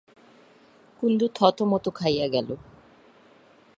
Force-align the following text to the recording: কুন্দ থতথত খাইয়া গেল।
কুন্দ 0.99 1.21
থতথত 1.35 1.85
খাইয়া 1.95 2.27
গেল। 2.27 2.49